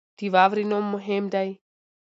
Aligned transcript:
د 0.17 0.19
واورې 0.33 0.63
نوم 0.69 0.85
مهم 0.93 1.23
دی. 1.33 1.49